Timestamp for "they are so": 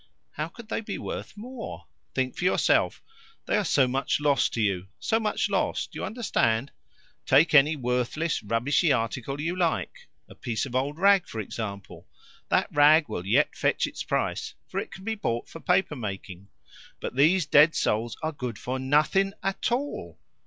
3.45-3.87